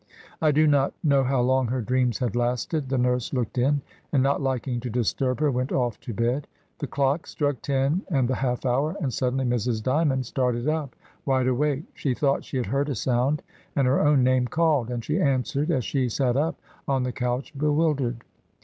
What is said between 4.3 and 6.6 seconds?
liking to disturb her went off to bed.